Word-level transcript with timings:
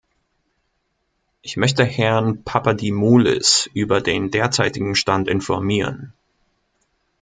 Ich 1.43 1.57
möchte 1.57 1.83
Herrn 1.85 2.43
Papadimoulis 2.43 3.69
über 3.75 4.01
den 4.01 4.31
derzeitigen 4.31 4.95
Stand 4.95 5.27
informieren. 5.27 6.11